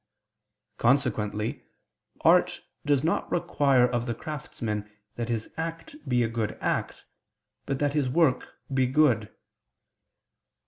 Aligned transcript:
Consequently 0.79 1.63
art 2.21 2.61
does 2.87 3.03
not 3.03 3.31
require 3.31 3.85
of 3.87 4.07
the 4.07 4.15
craftsman 4.15 4.89
that 5.13 5.29
his 5.29 5.53
act 5.57 5.95
be 6.09 6.23
a 6.23 6.27
good 6.27 6.57
act, 6.59 7.05
but 7.67 7.77
that 7.77 7.93
his 7.93 8.09
work 8.09 8.47
be 8.73 8.87
good. 8.87 9.29